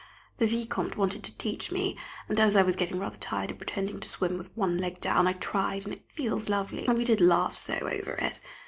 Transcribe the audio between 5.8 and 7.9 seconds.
and it feels lovely, and we did laugh so